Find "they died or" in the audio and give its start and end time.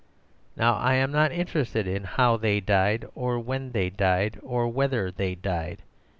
2.35-3.37, 3.71-4.67